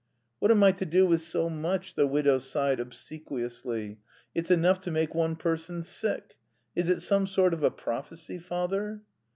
[0.39, 3.99] "What am I to do with so much," the widow sighed obsequiously.
[4.33, 6.37] "It's enough to make one person sick!...
[6.75, 9.03] Is it some sort of a prophecy, father?"